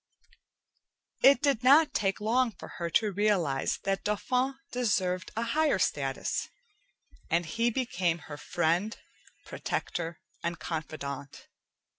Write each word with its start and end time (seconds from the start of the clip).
It 1.21 1.43
did 1.43 1.63
not 1.63 1.93
take 1.93 2.19
long 2.19 2.53
for 2.53 2.67
her 2.79 2.89
to 2.89 3.11
realize 3.11 3.77
that 3.83 4.03
Dauphin 4.03 4.55
deserved 4.71 5.29
a 5.35 5.43
higher 5.43 5.77
status, 5.77 6.49
and 7.29 7.45
he 7.45 7.69
became 7.69 8.17
her 8.25 8.37
friend, 8.37 8.97
protector, 9.45 10.19
and 10.41 10.57
confidante. 10.59 11.45